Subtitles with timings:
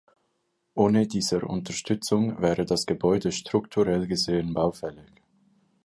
[0.73, 5.21] Ohne dieser Unterstützung wäre das Gebäude strukturell gesehen baufällig.